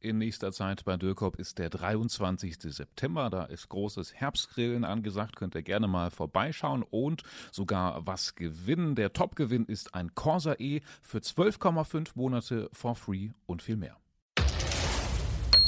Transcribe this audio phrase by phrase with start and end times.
[0.00, 2.56] in nächster Zeit bei Dürkop ist der 23.
[2.60, 3.30] September.
[3.30, 5.36] Da ist großes Herbstgrillen angesagt.
[5.36, 7.22] Könnt ihr gerne mal vorbeischauen und
[7.52, 8.94] sogar was gewinnen.
[8.94, 13.96] Der Topgewinn ist ein Corsa E für 12,5 Monate for free und viel mehr.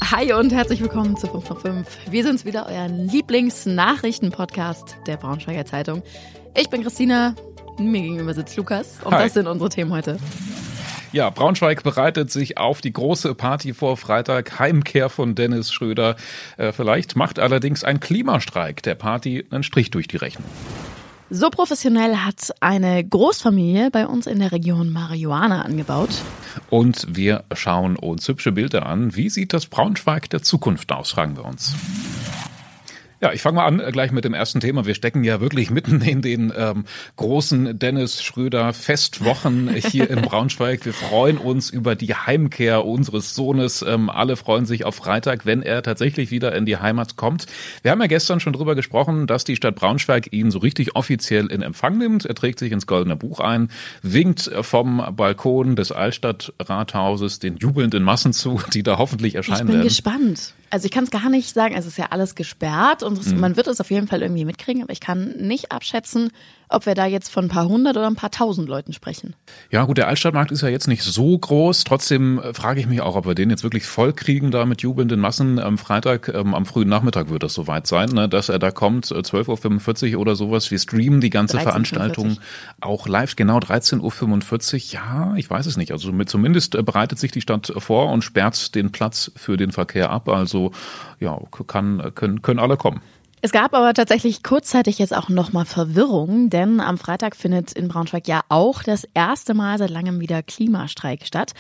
[0.02, 1.98] Hi und herzlich willkommen zu 5 von 5.
[2.10, 6.02] Wir sind's wieder, euer Lieblingsnachrichten-Podcast der Braunschweiger Zeitung.
[6.54, 7.34] Ich bin Christina,
[7.78, 9.23] mir gegenüber sitzt Lukas und Hi.
[9.24, 10.18] das sind unsere Themen heute.
[11.12, 14.59] Ja, Braunschweig bereitet sich auf die große Party vor Freitag.
[14.59, 16.16] Heimkehr von Dennis Schröder.
[16.57, 20.49] Äh, vielleicht macht allerdings ein Klimastreik der Party einen Strich durch die Rechnung.
[21.29, 26.10] So professionell hat eine Großfamilie bei uns in der Region Marihuana angebaut.
[26.71, 29.15] Und wir schauen uns hübsche Bilder an.
[29.15, 31.74] Wie sieht das Braunschweig der Zukunft aus, fragen wir uns.
[33.23, 34.84] Ja, ich fange mal an äh, gleich mit dem ersten Thema.
[34.84, 40.84] Wir stecken ja wirklich mitten in den ähm, großen Dennis Schröder Festwochen hier in Braunschweig.
[40.84, 43.82] Wir freuen uns über die Heimkehr unseres Sohnes.
[43.82, 47.46] Ähm, alle freuen sich auf Freitag, wenn er tatsächlich wieder in die Heimat kommt.
[47.82, 51.46] Wir haben ja gestern schon drüber gesprochen, dass die Stadt Braunschweig ihn so richtig offiziell
[51.46, 52.26] in Empfang nimmt.
[52.26, 53.68] Er trägt sich ins Goldene Buch ein,
[54.02, 59.86] winkt vom Balkon des Altstadtrathauses den jubelnden Massen zu, die da hoffentlich erscheinen werden.
[59.86, 60.34] Ich bin werden.
[60.34, 60.54] gespannt.
[60.73, 63.40] Also ich kann es gar nicht sagen, es ist ja alles gesperrt und mhm.
[63.40, 66.31] man wird es auf jeden Fall irgendwie mitkriegen, aber ich kann nicht abschätzen,
[66.72, 69.34] ob wir da jetzt von ein paar hundert oder ein paar tausend Leuten sprechen.
[69.70, 71.84] Ja gut, der Altstadtmarkt ist ja jetzt nicht so groß.
[71.84, 74.82] Trotzdem äh, frage ich mich auch, ob wir den jetzt wirklich voll kriegen da mit
[74.82, 75.59] jubelnden Massen.
[75.59, 79.06] Am Freitag, ähm, am frühen Nachmittag wird das soweit sein, ne, dass er da kommt,
[79.06, 80.70] 12.45 Uhr oder sowas.
[80.70, 82.42] Wir streamen die ganze 13, Veranstaltung 45.
[82.81, 84.80] auch live, genau 13.45 Uhr.
[84.92, 85.92] Ja, ich weiß es nicht.
[85.92, 89.72] Also mit, zumindest äh, bereitet sich die Stadt vor und sperrt den Platz für den
[89.72, 90.28] Verkehr ab.
[90.28, 90.72] Also
[91.20, 93.00] ja, kann, können, können alle kommen.
[93.44, 98.28] Es gab aber tatsächlich kurzzeitig jetzt auch nochmal Verwirrung, denn am Freitag findet in Braunschweig
[98.28, 101.53] ja auch das erste Mal seit langem wieder Klimastreik statt.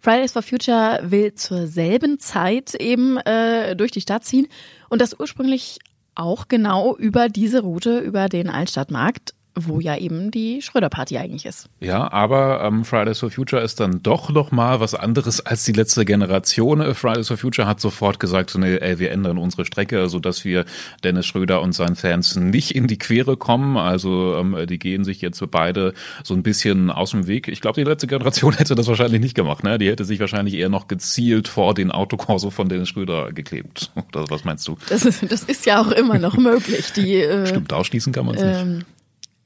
[0.00, 4.48] Fridays for Future will zur selben Zeit eben äh, durch die Stadt ziehen
[4.90, 5.78] und das ursprünglich
[6.14, 11.68] auch genau über diese Route, über den Altstadtmarkt wo ja eben die Schröder-Party eigentlich ist.
[11.80, 15.72] Ja, aber ähm, Fridays for Future ist dann doch noch mal was anderes als die
[15.72, 16.80] letzte Generation.
[16.80, 20.18] Äh, Fridays for Future hat sofort gesagt, so, nee, ey, wir ändern unsere Strecke, so
[20.18, 20.64] dass wir
[21.02, 23.76] Dennis Schröder und seinen Fans nicht in die Quere kommen.
[23.76, 27.48] Also ähm, die gehen sich jetzt beide so ein bisschen aus dem Weg.
[27.48, 29.64] Ich glaube, die letzte Generation hätte das wahrscheinlich nicht gemacht.
[29.64, 29.78] Ne?
[29.78, 33.90] Die hätte sich wahrscheinlich eher noch gezielt vor den Autokorso von Dennis Schröder geklebt.
[34.14, 34.76] Oder was meinst du?
[34.88, 36.92] Das ist, das ist ja auch immer noch möglich.
[36.92, 38.86] Die, äh, Stimmt, ausschließen kann man es ähm, nicht.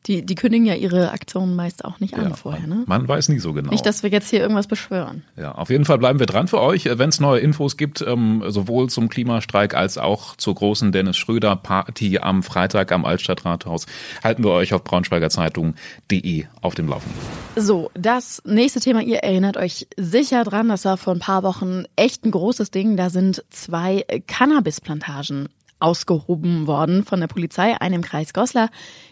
[0.06, 2.84] Die, die kündigen ja ihre Aktionen meist auch nicht an ja, vorher, ne?
[2.86, 3.70] Man weiß nie so genau.
[3.70, 5.22] Nicht, dass wir jetzt hier irgendwas beschwören.
[5.36, 6.84] Ja, auf jeden Fall bleiben wir dran für euch.
[6.84, 11.56] Wenn es neue Infos gibt, ähm, sowohl zum Klimastreik als auch zur großen Dennis Schröder
[11.56, 13.86] Party am Freitag am Altstadtrathaus,
[14.22, 17.18] halten wir euch auf braunschweigerzeitung.de auf dem Laufenden.
[17.56, 21.84] So, das nächste Thema, ihr erinnert euch sicher dran, das war vor ein paar Wochen
[21.96, 22.98] echt ein großes Ding.
[22.98, 25.48] Da sind zwei Cannabisplantagen
[25.84, 28.70] ausgehoben worden von der Polizei, eine im Kreis Goslar,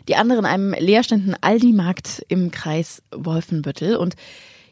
[0.08, 3.96] die andere in einem leerstehenden Aldi-Markt im Kreis Wolfenbüttel.
[3.96, 4.16] Und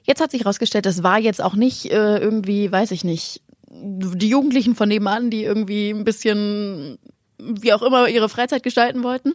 [0.05, 4.29] jetzt hat sich herausgestellt, das war jetzt auch nicht äh, irgendwie, weiß ich nicht, die
[4.29, 6.99] Jugendlichen von nebenan, die irgendwie ein bisschen,
[7.39, 9.35] wie auch immer, ihre Freizeit gestalten wollten,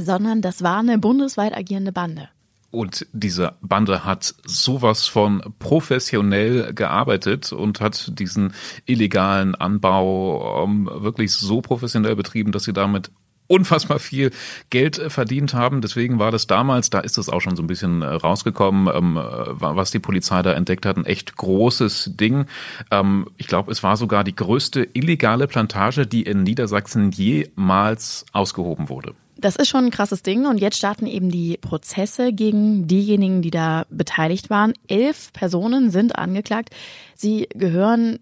[0.00, 2.28] sondern das war eine bundesweit agierende Bande.
[2.72, 8.54] Und diese Bande hat sowas von professionell gearbeitet und hat diesen
[8.86, 13.10] illegalen Anbau ähm, wirklich so professionell betrieben, dass sie damit
[13.46, 14.30] unfassbar viel
[14.70, 15.82] Geld äh, verdient haben.
[15.82, 19.18] Deswegen war das damals, da ist es auch schon so ein bisschen äh, rausgekommen, ähm,
[19.18, 19.20] äh,
[19.60, 22.46] was die Polizei da entdeckt hat, ein echt großes Ding.
[22.90, 28.88] Ähm, ich glaube, es war sogar die größte illegale Plantage, die in Niedersachsen jemals ausgehoben
[28.88, 29.14] wurde.
[29.36, 33.50] Das ist schon ein krasses Ding und jetzt starten eben die Prozesse gegen diejenigen, die
[33.50, 34.72] da beteiligt waren.
[34.88, 36.70] Elf Personen sind angeklagt.
[37.14, 38.18] Sie gehören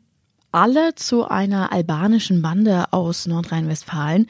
[0.53, 4.27] alle zu einer albanischen Bande aus Nordrhein-Westfalen.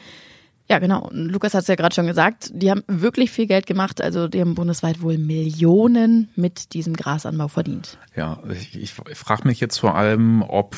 [0.68, 1.10] Ja, genau.
[1.12, 2.50] Lukas hat es ja gerade schon gesagt.
[2.54, 4.00] Die haben wirklich viel Geld gemacht.
[4.00, 7.98] Also die haben bundesweit wohl Millionen mit diesem Grasanbau verdient.
[8.14, 10.76] Ja, ich, ich frage mich jetzt vor allem, ob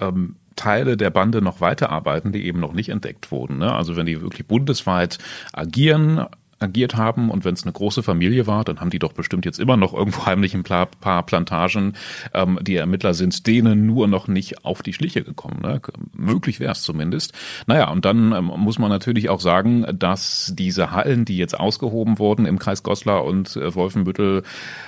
[0.00, 3.58] ähm, Teile der Bande noch weiterarbeiten, die eben noch nicht entdeckt wurden.
[3.58, 3.72] Ne?
[3.72, 5.18] Also wenn die wirklich bundesweit
[5.52, 6.26] agieren,
[6.62, 7.30] agiert haben.
[7.30, 9.92] Und wenn es eine große Familie war, dann haben die doch bestimmt jetzt immer noch
[9.94, 11.94] irgendwo heimlich ein paar, Plantagen.
[12.34, 15.60] Ähm, die Ermittler sind denen nur noch nicht auf die Schliche gekommen.
[15.62, 15.80] Ne?
[16.12, 17.32] Möglich wäre es zumindest.
[17.66, 22.18] Naja, und dann ähm, muss man natürlich auch sagen, dass diese Hallen, die jetzt ausgehoben
[22.18, 24.42] wurden im Kreis Goslar und äh, Wolfenbüttel,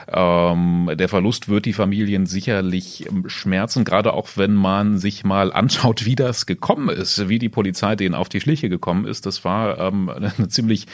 [0.08, 5.52] ähm, der Verlust wird die Familien sicherlich ähm, schmerzen, gerade auch wenn man sich mal
[5.52, 9.26] anschaut, wie das gekommen ist, wie die Polizei denen auf die Schliche gekommen ist.
[9.26, 10.86] Das war ähm, eine ziemlich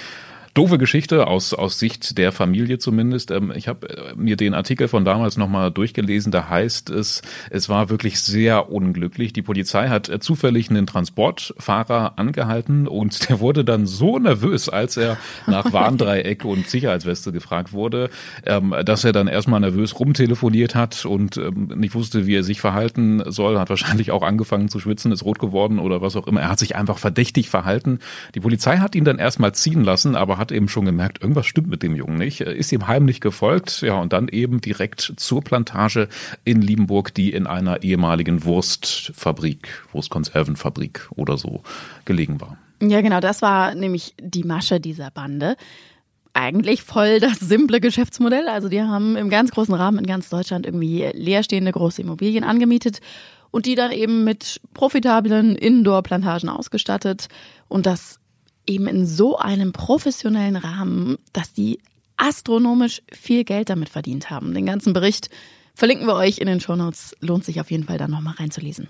[0.54, 3.30] doofe Geschichte aus, aus Sicht der Familie zumindest.
[3.30, 6.32] Ähm, ich habe äh, mir den Artikel von damals nochmal durchgelesen.
[6.32, 9.32] Da heißt es, es war wirklich sehr unglücklich.
[9.32, 14.96] Die Polizei hat äh, zufällig einen Transportfahrer angehalten und der wurde dann so nervös, als
[14.96, 18.10] er nach Warndreieck und Sicherheitsweste gefragt wurde,
[18.44, 22.60] ähm, dass er dann erstmal nervös rumtelefoniert hat und ähm, nicht wusste, wie er sich
[22.60, 23.58] verhalten soll.
[23.58, 26.40] Hat wahrscheinlich auch angefangen zu schwitzen, ist rot geworden oder was auch immer.
[26.40, 28.00] Er hat sich einfach verdächtig verhalten.
[28.34, 31.68] Die Polizei hat ihn dann erstmal ziehen lassen, aber hat eben schon gemerkt, irgendwas stimmt
[31.68, 36.08] mit dem Jungen nicht, ist ihm heimlich gefolgt, ja, und dann eben direkt zur Plantage
[36.44, 41.62] in Liebenburg, die in einer ehemaligen Wurstfabrik, Wurstkonservenfabrik oder so
[42.04, 42.58] gelegen war.
[42.82, 45.56] Ja, genau, das war nämlich die Masche dieser Bande
[46.32, 48.48] eigentlich voll das simple Geschäftsmodell.
[48.48, 53.00] Also die haben im ganz großen Rahmen in ganz Deutschland irgendwie leerstehende große Immobilien angemietet
[53.50, 57.28] und die dann eben mit profitablen Indoor-Plantagen ausgestattet.
[57.68, 58.19] Und das
[58.66, 61.80] eben in so einem professionellen Rahmen, dass die
[62.16, 64.54] astronomisch viel Geld damit verdient haben.
[64.54, 65.30] Den ganzen Bericht
[65.74, 67.16] verlinken wir euch in den Shownotes.
[67.20, 68.88] Lohnt sich auf jeden Fall da nochmal reinzulesen.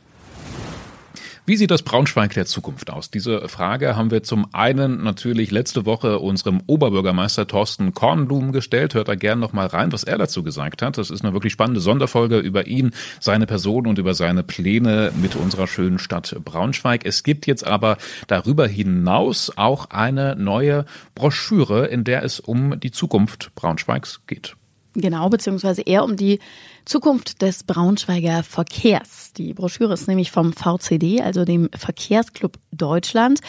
[1.51, 3.11] Wie sieht das Braunschweig der Zukunft aus?
[3.11, 8.95] Diese Frage haben wir zum einen natürlich letzte Woche unserem Oberbürgermeister Thorsten Kornblum gestellt.
[8.95, 10.97] Hört da gern noch mal rein, was er dazu gesagt hat.
[10.97, 15.35] Das ist eine wirklich spannende Sonderfolge über ihn, seine Person und über seine Pläne mit
[15.35, 17.05] unserer schönen Stadt Braunschweig.
[17.05, 17.97] Es gibt jetzt aber
[18.29, 20.85] darüber hinaus auch eine neue
[21.17, 24.55] Broschüre, in der es um die Zukunft Braunschweigs geht.
[24.95, 26.41] Genau, beziehungsweise eher um die
[26.85, 29.33] Zukunft des Braunschweiger Verkehrs.
[29.37, 33.41] Die Broschüre ist nämlich vom VCD, also dem Verkehrsclub Deutschland.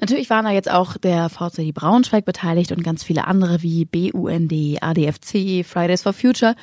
[0.00, 4.52] Natürlich waren da jetzt auch der VCD Braunschweig beteiligt und ganz viele andere wie BUND,
[4.80, 6.54] ADFC, Fridays for Future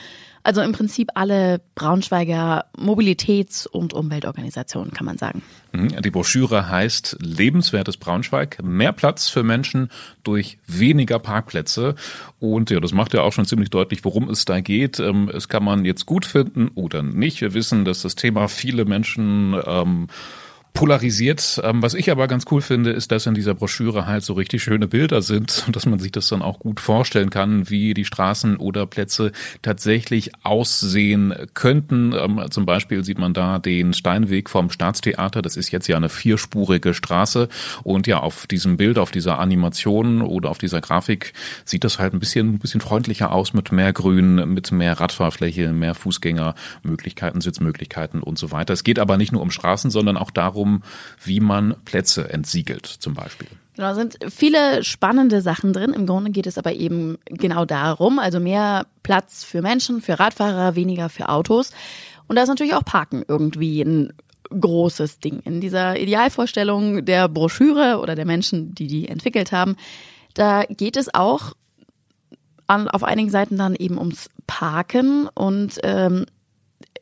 [0.43, 5.41] also im Prinzip alle Braunschweiger Mobilitäts- und Umweltorganisationen, kann man sagen.
[5.71, 6.01] Mhm.
[6.01, 9.89] Die Broschüre heißt Lebenswertes Braunschweig, mehr Platz für Menschen
[10.23, 11.95] durch weniger Parkplätze.
[12.39, 14.99] Und ja, das macht ja auch schon ziemlich deutlich, worum es da geht.
[14.99, 17.39] Ähm, es kann man jetzt gut finden oder nicht.
[17.39, 20.07] Wir wissen, dass das Thema viele Menschen ähm,
[20.73, 21.61] polarisiert.
[21.63, 24.63] Ähm, was ich aber ganz cool finde, ist, dass in dieser Broschüre halt so richtig
[24.63, 28.57] schöne Bilder sind dass man sich das dann auch gut vorstellen kann, wie die Straßen
[28.57, 29.31] oder Plätze
[29.61, 32.13] tatsächlich aussehen könnten.
[32.13, 35.41] Ähm, zum Beispiel sieht man da den Steinweg vom Staatstheater.
[35.41, 37.49] Das ist jetzt ja eine vierspurige Straße
[37.83, 41.33] und ja, auf diesem Bild, auf dieser Animation oder auf dieser Grafik
[41.65, 45.71] sieht das halt ein bisschen, ein bisschen freundlicher aus mit mehr Grün, mit mehr Radfahrfläche,
[45.71, 48.73] mehr Fußgängermöglichkeiten, Sitzmöglichkeiten und so weiter.
[48.73, 50.83] Es geht aber nicht nur um Straßen, sondern auch darum, darum,
[51.23, 53.47] wie man Plätze entsiegelt zum Beispiel.
[53.75, 55.93] Genau, sind viele spannende Sachen drin.
[55.93, 60.75] Im Grunde geht es aber eben genau darum, also mehr Platz für Menschen, für Radfahrer,
[60.75, 61.71] weniger für Autos.
[62.27, 64.13] Und da ist natürlich auch Parken irgendwie ein
[64.49, 65.39] großes Ding.
[65.39, 69.75] In dieser Idealvorstellung der Broschüre oder der Menschen, die die entwickelt haben,
[70.35, 71.53] da geht es auch
[72.67, 76.25] an, auf einigen Seiten dann eben ums Parken und ähm,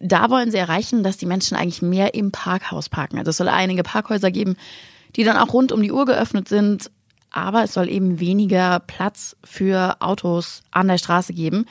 [0.02, 3.18] da wollen sie erreichen, dass die Menschen eigentlich mehr im Parkhaus parken.
[3.18, 4.56] Also es soll einige Parkhäuser geben,
[5.16, 6.90] die dann auch rund um die Uhr geöffnet sind,
[7.30, 11.66] aber es soll eben weniger Platz für Autos an der Straße geben.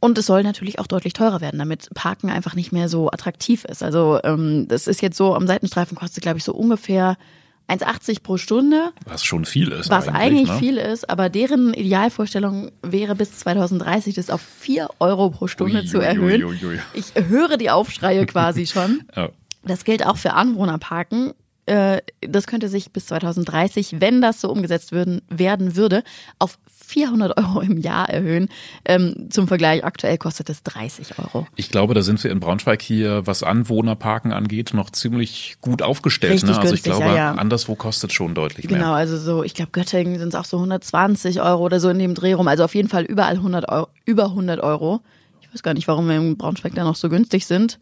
[0.00, 3.64] Und es soll natürlich auch deutlich teurer werden, damit Parken einfach nicht mehr so attraktiv
[3.64, 3.82] ist.
[3.82, 7.16] Also ähm, das ist jetzt so, am Seitenstreifen kostet, glaube ich, so ungefähr
[7.68, 8.92] 1,80 pro Stunde.
[9.04, 9.90] Was schon viel ist.
[9.90, 10.58] Was eigentlich, eigentlich ne?
[10.58, 15.86] viel ist, aber deren Idealvorstellung wäre bis 2030 das auf 4 Euro pro Stunde ui,
[15.86, 16.44] zu erhöhen.
[16.44, 19.02] Ui, ui, ich höre die Aufschreie quasi schon.
[19.14, 19.30] ja.
[19.64, 21.32] Das gilt auch für Anwohnerparken.
[21.66, 26.04] Äh, das könnte sich bis 2030, wenn das so umgesetzt würden, werden würde,
[26.38, 28.48] auf 400 Euro im Jahr erhöhen.
[28.84, 31.46] Ähm, zum Vergleich, aktuell kostet es 30 Euro.
[31.56, 36.44] Ich glaube, da sind wir in Braunschweig hier, was Anwohnerparken angeht, noch ziemlich gut aufgestellt.
[36.44, 36.56] ne?
[36.56, 37.32] Also ich glaube, ja, ja.
[37.32, 38.84] anderswo kostet schon deutlich genau, mehr.
[38.84, 41.98] Genau, also so, ich glaube, Göttingen sind es auch so 120 Euro oder so in
[41.98, 42.46] dem Dreh rum.
[42.46, 45.00] Also auf jeden Fall überall 100 Euro, über 100 Euro.
[45.40, 47.80] Ich weiß gar nicht, warum wir in Braunschweig da noch so günstig sind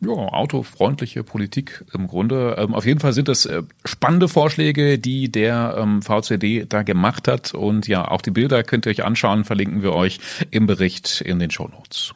[0.00, 2.56] ja, autofreundliche Politik im Grunde.
[2.58, 7.28] Ähm, auf jeden Fall sind das äh, spannende Vorschläge, die der ähm, VCD da gemacht
[7.28, 7.54] hat.
[7.54, 11.38] Und ja, auch die Bilder könnt ihr euch anschauen, verlinken wir euch im Bericht in
[11.38, 12.14] den Show Notes.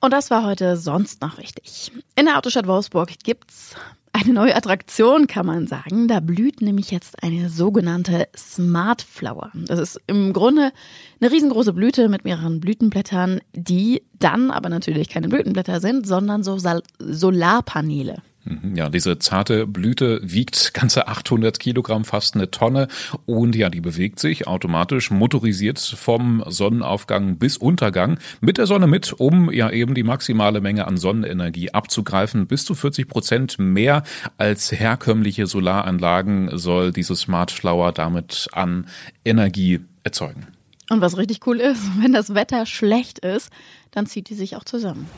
[0.00, 1.90] Und das war heute sonst noch wichtig.
[2.16, 3.74] In der Autostadt Wolfsburg gibt's
[4.16, 6.08] eine neue Attraktion, kann man sagen.
[6.08, 9.50] Da blüht nämlich jetzt eine sogenannte Smart Flower.
[9.54, 10.72] Das ist im Grunde
[11.20, 16.58] eine riesengroße Blüte mit mehreren Blütenblättern, die dann aber natürlich keine Blütenblätter sind, sondern so
[16.98, 18.22] Solarpaneele.
[18.46, 22.86] Mhm, ja, diese zarte Blüte wiegt ganze 800 Kilogramm, fast eine Tonne.
[23.26, 29.12] Und ja, die bewegt sich automatisch, motorisiert vom Sonnenaufgang bis Untergang mit der Sonne mit,
[29.12, 32.46] um ja eben die maximale Menge an Sonnenenergie abzugreifen.
[32.46, 34.04] Bis zu 40 Prozent mehr
[34.38, 38.86] als herkömmliche Solaranlagen soll diese Smart Flower damit an
[39.24, 40.46] Energie erzeugen.
[40.88, 43.50] Und was richtig cool ist, wenn das Wetter schlecht ist,
[43.90, 45.08] dann zieht die sich auch zusammen.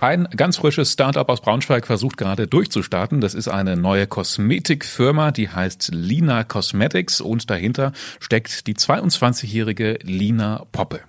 [0.00, 3.20] Ein ganz frisches Startup aus Braunschweig versucht gerade durchzustarten.
[3.20, 10.64] Das ist eine neue Kosmetikfirma, die heißt Lina Cosmetics und dahinter steckt die 22-jährige Lina
[10.72, 11.00] Poppe.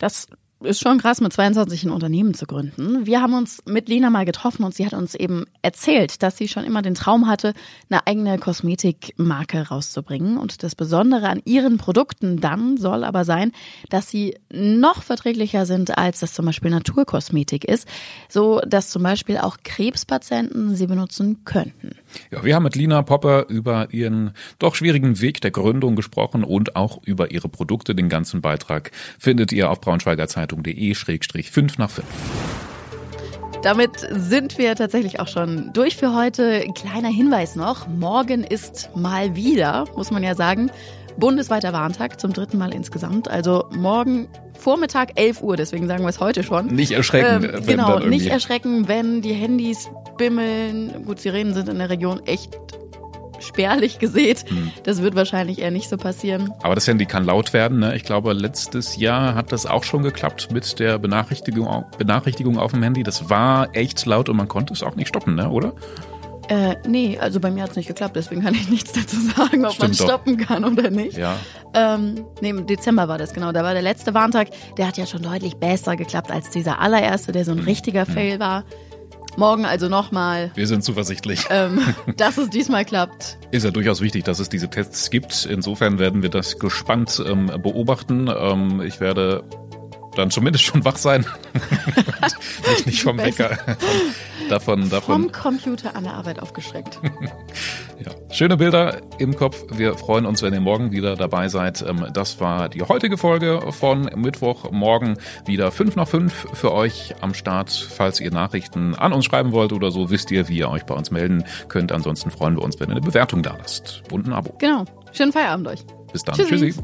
[0.00, 0.26] Das
[0.60, 3.06] ist schon krass, mit 22 ein Unternehmen zu gründen.
[3.06, 6.48] Wir haben uns mit Lena mal getroffen und sie hat uns eben erzählt, dass sie
[6.48, 7.54] schon immer den Traum hatte,
[7.88, 10.36] eine eigene Kosmetikmarke rauszubringen.
[10.36, 13.52] Und das Besondere an ihren Produkten dann soll aber sein,
[13.88, 17.86] dass sie noch verträglicher sind, als das zum Beispiel Naturkosmetik ist,
[18.28, 21.92] so dass zum Beispiel auch Krebspatienten sie benutzen könnten.
[22.30, 26.74] Ja, wir haben mit Lina Popper über ihren doch schwierigen Weg der Gründung gesprochen und
[26.74, 27.94] auch über ihre Produkte.
[27.94, 29.80] Den ganzen Beitrag findet ihr auf
[30.56, 32.06] braunschweigerzeitung.de-5 nach 5.
[33.62, 36.64] Damit sind wir tatsächlich auch schon durch für heute.
[36.74, 37.88] Kleiner Hinweis noch.
[37.88, 40.70] Morgen ist mal wieder, muss man ja sagen,
[41.16, 43.28] bundesweiter Warntag zum dritten Mal insgesamt.
[43.28, 46.66] Also morgen Vormittag 11 Uhr, deswegen sagen wir es heute schon.
[46.66, 47.50] Nicht erschrecken.
[47.52, 51.04] Ähm, genau, nicht erschrecken, wenn die Handys bimmeln.
[51.04, 52.56] Gut, Sirenen sind in der Region echt
[53.40, 54.44] spärlich gesät.
[54.48, 54.70] Hm.
[54.84, 56.52] Das wird wahrscheinlich eher nicht so passieren.
[56.62, 57.80] Aber das Handy kann laut werden.
[57.80, 57.96] Ne?
[57.96, 62.82] Ich glaube, letztes Jahr hat das auch schon geklappt mit der Benachrichtigung, Benachrichtigung auf dem
[62.82, 63.02] Handy.
[63.02, 65.48] Das war echt laut und man konnte es auch nicht stoppen, ne?
[65.50, 65.72] oder?
[66.48, 69.66] Äh, nee, also bei mir hat es nicht geklappt, deswegen kann ich nichts dazu sagen,
[69.66, 70.46] ob Stimmt man stoppen doch.
[70.46, 71.18] kann oder nicht.
[71.18, 71.36] Ja.
[71.74, 73.52] Ähm, nee, im Dezember war das genau.
[73.52, 77.32] Da war der letzte Warntag, der hat ja schon deutlich besser geklappt als dieser allererste,
[77.32, 77.64] der so ein mhm.
[77.64, 78.12] richtiger mhm.
[78.12, 78.64] Fail war.
[79.38, 80.50] Morgen also nochmal.
[80.56, 81.46] Wir sind zuversichtlich.
[81.48, 81.80] Ähm,
[82.16, 83.38] dass es diesmal klappt.
[83.52, 85.46] Ist ja durchaus wichtig, dass es diese Tests gibt.
[85.48, 88.28] Insofern werden wir das gespannt ähm, beobachten.
[88.28, 89.44] Ähm, ich werde
[90.18, 91.24] dann zumindest schon wach sein.
[92.68, 93.56] nicht, nicht vom Wecker.
[94.48, 95.22] davon, davon.
[95.22, 97.00] Vom Computer an der Arbeit aufgeschreckt.
[98.04, 98.10] ja.
[98.30, 99.64] Schöne Bilder im Kopf.
[99.70, 101.82] Wir freuen uns, wenn ihr morgen wieder dabei seid.
[101.82, 104.70] Ähm, das war die heutige Folge von Mittwoch.
[104.72, 107.70] Morgen wieder 5 nach 5 für euch am Start.
[107.70, 110.94] Falls ihr Nachrichten an uns schreiben wollt oder so, wisst ihr, wie ihr euch bei
[110.94, 111.92] uns melden könnt.
[111.92, 114.54] Ansonsten freuen wir uns, wenn ihr eine Bewertung da lasst und ein Abo.
[114.58, 114.84] Genau.
[115.12, 115.80] Schönen Feierabend euch.
[116.12, 116.34] Bis dann.
[116.34, 116.72] Tschüssi.
[116.72, 116.82] Tschüssi.